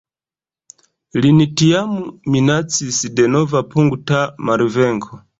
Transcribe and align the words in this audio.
Lin 1.25 1.41
tiam 1.61 1.91
minacis 2.35 3.01
denova 3.19 3.61
punkta 3.75 4.23
malvenko. 4.51 5.21